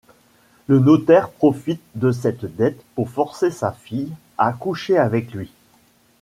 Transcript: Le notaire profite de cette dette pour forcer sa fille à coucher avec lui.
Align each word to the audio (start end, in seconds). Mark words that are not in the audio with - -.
Le 0.65 0.79
notaire 0.79 1.29
profite 1.29 1.83
de 1.93 2.11
cette 2.11 2.45
dette 2.55 2.81
pour 2.95 3.11
forcer 3.11 3.51
sa 3.51 3.71
fille 3.71 4.11
à 4.39 4.51
coucher 4.51 4.97
avec 4.97 5.31
lui. 5.31 5.51